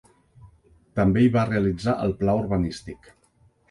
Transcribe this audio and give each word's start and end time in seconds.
També 1.01 1.23
hi 1.25 1.29
va 1.37 1.45
realitzar 1.51 1.97
el 2.09 2.19
pla 2.25 2.39
urbanístic. 2.43 3.17